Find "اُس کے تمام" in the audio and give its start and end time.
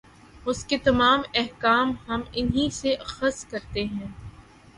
0.45-1.21